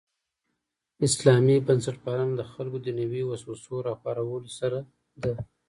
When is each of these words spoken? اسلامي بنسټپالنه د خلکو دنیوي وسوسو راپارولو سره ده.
اسلامي 1.07 1.55
بنسټپالنه 1.67 2.33
د 2.37 2.41
خلکو 2.51 2.77
دنیوي 2.87 3.21
وسوسو 3.25 3.73
راپارولو 3.87 4.49
سره 4.59 4.79
ده. 5.23 5.33